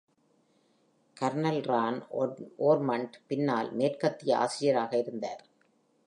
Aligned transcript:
Kernel 1.17 1.59
Ron 1.61 1.99
Ormond, 2.59 3.17
பின்னால், 3.27 3.69
மேற்கத்திய 3.73 4.37
ஆசிரியராக 4.37 4.97
இருந்தார். 4.97 5.43